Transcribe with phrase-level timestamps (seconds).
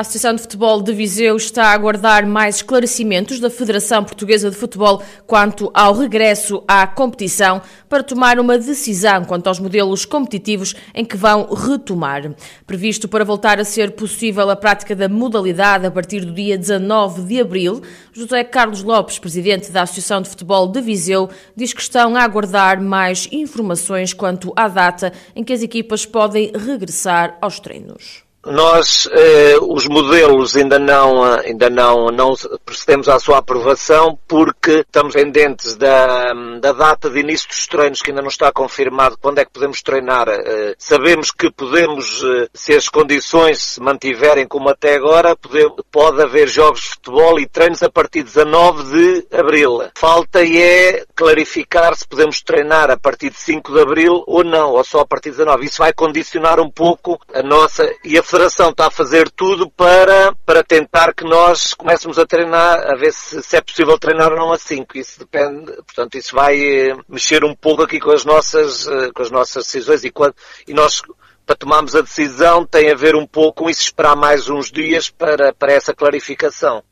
[0.00, 4.56] A Associação de Futebol de Viseu está a aguardar mais esclarecimentos da Federação Portuguesa de
[4.56, 11.04] Futebol quanto ao regresso à competição para tomar uma decisão quanto aos modelos competitivos em
[11.04, 12.34] que vão retomar.
[12.66, 17.24] Previsto para voltar a ser possível a prática da modalidade a partir do dia 19
[17.24, 22.16] de abril, José Carlos Lopes, presidente da Associação de Futebol de Viseu, diz que estão
[22.16, 28.29] a aguardar mais informações quanto à data em que as equipas podem regressar aos treinos.
[28.44, 35.12] Nós, eh, os modelos ainda não, ainda não, não procedemos à sua aprovação porque estamos
[35.12, 39.44] pendentes da, da data de início dos treinos que ainda não está confirmado quando é
[39.44, 40.26] que podemos treinar.
[40.28, 46.22] Eh, sabemos que podemos, eh, se as condições se mantiverem como até agora, pode, pode
[46.22, 49.82] haver jogos de futebol e treinos a partir de 19 de Abril.
[49.94, 54.82] Falta é clarificar se podemos treinar a partir de 5 de Abril ou não, ou
[54.82, 55.66] só a partir de 19.
[55.66, 60.32] Isso vai condicionar um pouco a nossa e a Federação está a fazer tudo para,
[60.46, 64.38] para tentar que nós comecemos a treinar, a ver se, se é possível treinar ou
[64.38, 64.96] não a 5.
[64.96, 69.22] Isso depende, portanto, isso vai eh, mexer um pouco aqui com as nossas, eh, com
[69.22, 70.36] as nossas decisões e, quando,
[70.68, 71.02] e nós
[71.44, 75.10] para tomarmos a decisão tem a ver um pouco com isso esperar mais uns dias
[75.10, 76.84] para, para essa clarificação.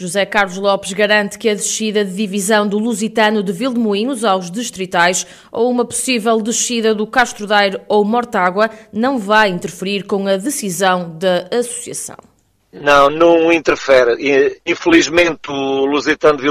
[0.00, 5.26] José Carlos Lopes garante que a descida de divisão do Lusitano de Vildemoinhos aos distritais
[5.52, 11.18] ou uma possível descida do Castro Daire ou Mortágua não vai interferir com a decisão
[11.18, 12.29] da associação.
[12.72, 14.60] Não, não interfere.
[14.64, 16.48] Infelizmente o Lusitano de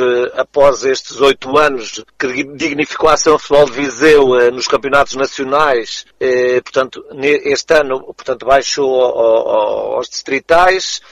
[0.00, 5.16] eh, após estes oito anos, que dignificou a ação futebol de Viseu eh, nos campeonatos
[5.16, 11.02] nacionais, eh, portanto, este ano, portanto, baixou aos distritais.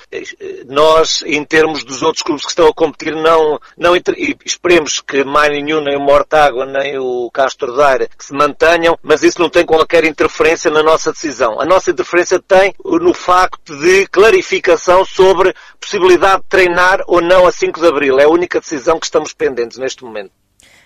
[0.67, 3.95] Nós, em termos dos outros clubes que estão a competir, não, não
[4.45, 9.41] esperemos que mais nenhum, nem o Mortágua, nem o Castro Daire, se mantenham, mas isso
[9.41, 11.61] não tem qualquer interferência na nossa decisão.
[11.61, 17.47] A nossa interferência tem no facto de clarificar clarificação sobre possibilidade de treinar ou não
[17.47, 18.19] a 5 de Abril.
[18.19, 20.31] É a única decisão que estamos pendentes neste momento.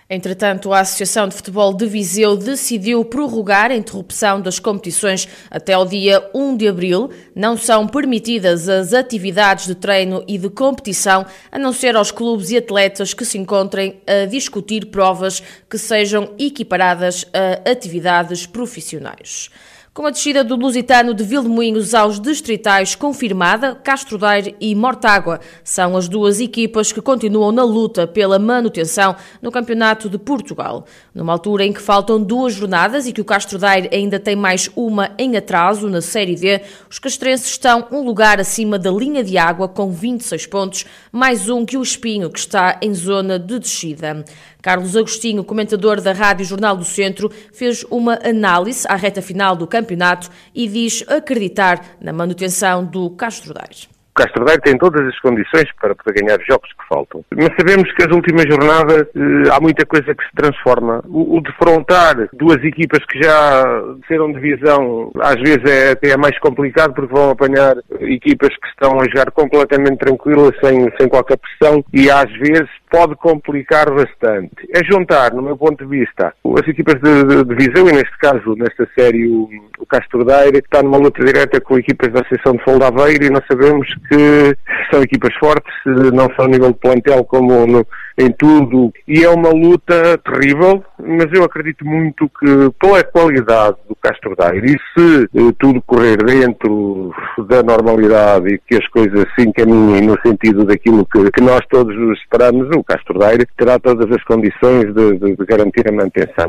[0.08, 5.86] Entretanto, a Associação de Futebol de Viseu decidiu prorrogar a interrupção das competições até ao
[5.86, 7.10] dia 1 de abril.
[7.34, 12.50] Não são permitidas as atividades de treino e de competição, a não ser aos clubes
[12.50, 19.50] e atletas que se encontrem a discutir provas que sejam equiparadas a atividades profissionais.
[19.94, 25.98] Com a descida do Lusitano de Vilmoinhos aos distritais confirmada, Castro Daire e Mortágua são
[25.98, 30.86] as duas equipas que continuam na luta pela manutenção no Campeonato de Portugal.
[31.14, 34.70] Numa altura em que faltam duas jornadas e que o Castro Daire ainda tem mais
[34.74, 39.36] uma em atraso na Série D, os castrenses estão um lugar acima da linha de
[39.36, 44.24] água com 26 pontos, mais um que o Espinho, que está em zona de descida.
[44.62, 49.66] Carlos Agostinho, comentador da Rádio Jornal do Centro, fez uma análise à reta final do
[49.66, 53.88] campeonato e diz acreditar na manutenção do Castro Daires.
[54.14, 57.24] O Castro Daire tem todas as condições para poder ganhar os jogos que faltam.
[57.34, 61.02] Mas sabemos que as últimas jornadas eh, há muita coisa que se transforma.
[61.08, 63.64] O, o defrontar duas equipas que já
[64.06, 69.04] serão divisão às vezes é até mais complicado porque vão apanhar equipas que estão a
[69.04, 74.68] jogar completamente tranquilas, sem, sem qualquer pressão e às vezes pode complicar bastante.
[74.70, 78.54] É juntar, no meu ponto de vista, as equipas de, de, de e neste caso,
[78.54, 79.48] nesta série, o,
[79.78, 83.42] o Castro Daire, está numa luta direta com equipas da Associação de Foldaveiro e nós
[83.50, 84.56] sabemos que
[84.90, 85.72] são equipas fortes,
[86.12, 87.86] não a nível de plantel como no,
[88.18, 93.96] em tudo, e é uma luta terrível, mas eu acredito muito que pela qualidade do
[93.96, 97.12] Castro Daire, e se eh, tudo correr dentro
[97.48, 101.94] da normalidade e que as coisas se encaminhem no sentido daquilo que, que nós todos
[102.18, 106.46] esperamos, o Castro Daire terá todas as condições de, de, de garantir a manutenção.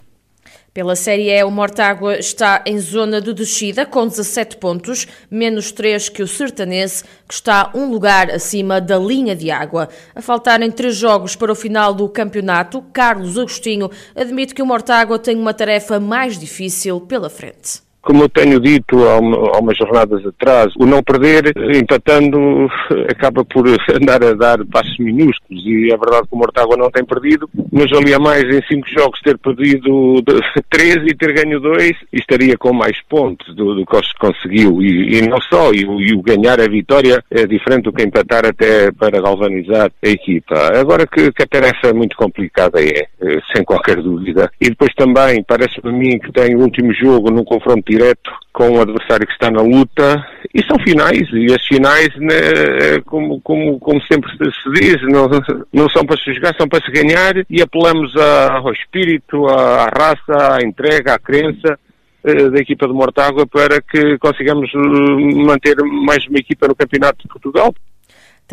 [0.74, 6.10] Pela Série E, o Mortágua está em zona de descida com 17 pontos, menos 3
[6.10, 9.88] que o Sertanense, que está um lugar acima da linha de água.
[10.16, 15.20] A faltarem três jogos para o final do campeonato, Carlos Agostinho admite que o Mortágua
[15.20, 17.84] tem uma tarefa mais difícil pela frente.
[18.04, 22.38] Como eu tenho dito há, uma, há umas jornadas atrás, o não perder, empatando,
[23.10, 23.66] acaba por
[23.96, 27.92] andar a dar passos minúsculos e é verdade que o Mortágua não tem perdido, mas
[27.94, 30.22] ali a mais em cinco jogos ter perdido
[30.70, 35.28] três e ter ganho dois, estaria com mais pontos do, do que conseguiu e, e
[35.28, 39.22] não só, e, e, o ganhar a vitória é diferente do que empatar até para
[39.22, 40.56] galvanizar a equipa.
[40.78, 43.08] Agora que, que a tarefa muito complicada é,
[43.54, 44.52] sem qualquer dúvida.
[44.60, 48.72] E depois também, parece-me a mim que tem o último jogo num confronto direto com
[48.72, 53.80] o adversário que está na luta e são finais e as finais né, como, como,
[53.80, 55.30] como sempre se diz não,
[55.72, 59.90] não são para se jogar, são para se ganhar e apelamos ao espírito, à, à
[59.90, 61.80] raça, à entrega, à crença
[62.24, 67.18] eh, da equipa de Mortágua para que consigamos eh, manter mais uma equipa no Campeonato
[67.22, 67.74] de Portugal.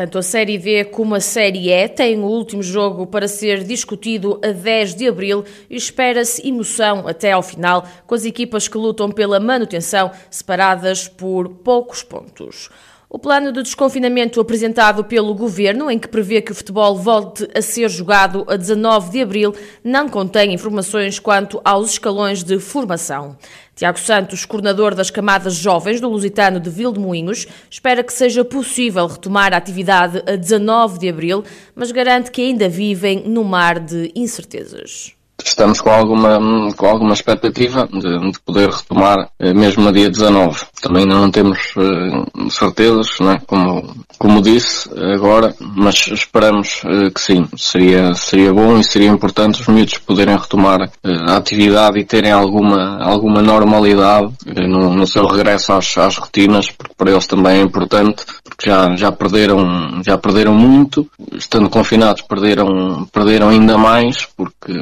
[0.00, 4.40] Tanto a Série D como a Série E têm o último jogo para ser discutido
[4.42, 9.10] a 10 de abril e espera-se emoção até ao final, com as equipas que lutam
[9.12, 12.70] pela manutenção separadas por poucos pontos.
[13.12, 17.60] O plano de desconfinamento apresentado pelo governo, em que prevê que o futebol volte a
[17.60, 19.52] ser jogado a 19 de abril,
[19.82, 23.36] não contém informações quanto aos escalões de formação.
[23.74, 29.52] Tiago Santos, coordenador das camadas jovens do Lusitano de Vildemoinhos, espera que seja possível retomar
[29.52, 31.42] a atividade a 19 de abril,
[31.74, 35.16] mas garante que ainda vivem no mar de incertezas
[35.48, 36.38] estamos com alguma,
[36.76, 40.60] com alguma expectativa de, de, poder retomar eh, mesmo no dia 19.
[40.82, 43.40] Também não temos uh, certezas, né?
[43.46, 47.46] como, como disse agora, mas esperamos uh, que sim.
[47.56, 52.32] Seria, seria bom e seria importante os miúdos poderem retomar uh, a atividade e terem
[52.32, 57.62] alguma, alguma normalidade no, no, seu regresso às, às rotinas, porque para eles também é
[57.62, 58.24] importante,
[58.62, 64.72] já, já perderam, já perderam muito, estando confinados perderam, perderam ainda mais, porque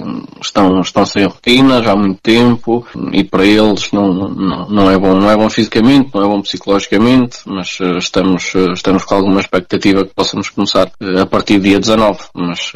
[0.41, 2.87] estão, estão sem rotina já há muito tempo.
[3.13, 6.43] E para eles não, não, não é bom, não é bom fisicamente, não é bom
[6.43, 11.59] psicologicamente, mas uh, estamos, uh, estamos com alguma expectativa que possamos começar uh, a partir
[11.59, 12.73] do dia 19, mas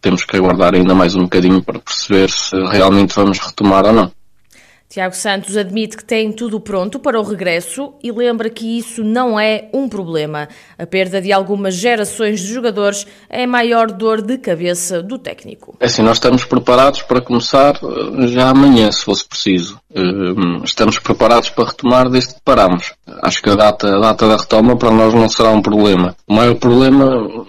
[0.00, 4.21] temos que aguardar ainda mais um bocadinho para perceber se realmente vamos retomar ou não.
[4.92, 9.40] Tiago Santos admite que tem tudo pronto para o regresso e lembra que isso não
[9.40, 10.50] é um problema.
[10.78, 15.74] A perda de algumas gerações de jogadores é a maior dor de cabeça do técnico.
[15.80, 19.80] É assim, nós estamos preparados para começar eh, já amanhã, se fosse preciso.
[19.94, 22.92] Eh, estamos preparados para retomar desde que paramos.
[23.22, 26.14] Acho que a data, a data da retoma para nós não será um problema.
[26.28, 27.46] O maior problema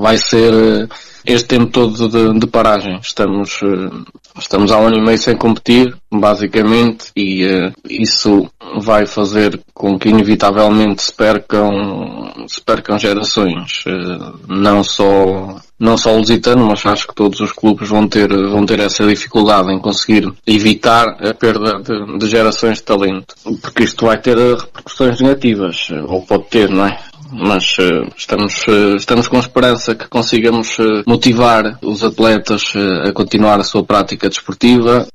[0.00, 0.88] vai ser eh,
[1.26, 2.98] este tempo todo de, de paragem.
[3.02, 8.48] Estamos, eh, estamos há um ano e meio sem competir, basicamente, e uh, isso
[8.80, 13.84] vai fazer com que inevitavelmente se percam, se percam gerações.
[13.86, 18.28] Uh, não só não só o Lusitano, mas acho que todos os clubes vão ter,
[18.28, 23.34] vão ter essa dificuldade em conseguir evitar a perda de, de gerações de talento.
[23.60, 26.98] Porque isto vai ter repercussões negativas, ou pode ter, não é?
[27.32, 32.72] Mas uh, estamos, uh, estamos com esperança que consigamos uh, motivar os atletas
[33.04, 35.06] a continuar a sua prática desportiva.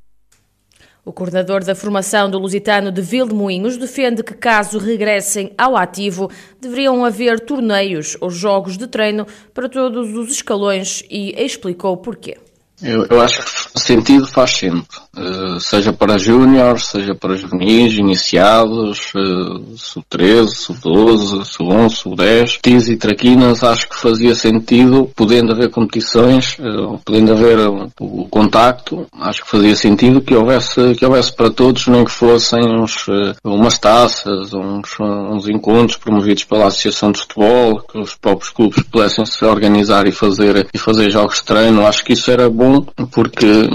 [1.04, 6.30] O coordenador da formação do Lusitano de Vildemoinhos defende que, caso regressem ao ativo,
[6.60, 12.36] deveriam haver torneios ou jogos de treino para todos os escalões e explicou porquê.
[12.82, 19.12] Eu, eu acho que sentido faz sempre, uh, seja para júniores, seja para juvenis, iniciados,
[19.14, 26.56] uh, sub-13, sub-12, sub-11, sub-10, tis e traquinas, acho que fazia sentido, podendo haver competições,
[26.58, 27.58] uh, podendo haver
[28.00, 32.60] o contacto, acho que fazia sentido que houvesse, que houvesse para todos, nem que fossem
[32.64, 33.06] uns,
[33.44, 39.24] umas taças, uns, uns encontros promovidos pela Associação de Futebol, que os próprios clubes pudessem
[39.24, 42.71] se organizar e fazer, e fazer jogos de treino, acho que isso era bom
[43.10, 43.68] porque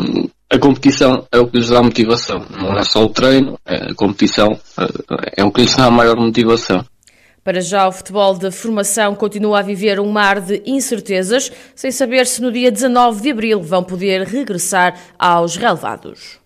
[0.50, 2.46] a competição é o que lhes dá motivação.
[2.50, 4.58] Não é só o treino, é a competição
[5.36, 6.86] é o que lhes dá a maior motivação.
[7.44, 12.26] Para já, o futebol de formação continua a viver um mar de incertezas, sem saber
[12.26, 16.40] se no dia 19 de abril vão poder regressar aos relevados.